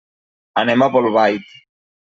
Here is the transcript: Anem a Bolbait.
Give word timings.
Anem 0.61 0.87
a 0.87 0.89
Bolbait. 0.97 1.57